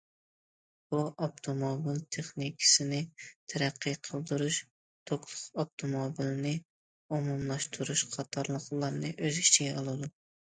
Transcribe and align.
بۇ 0.93 0.99
ئاپتوموبىل 1.25 1.99
تېخنىكىسىنى 2.15 3.01
تەرەققىي 3.53 3.97
قىلدۇرۇش، 4.07 4.57
توكلۇق 5.11 5.61
ئاپتوموبىلنى 5.65 6.55
ئومۇملاشتۇرۇش 7.19 8.05
قاتارلىقلارنى 8.17 9.13
ئۆز 9.21 9.39
ئىچىگە 9.45 9.79
ئالىدۇ. 9.83 10.11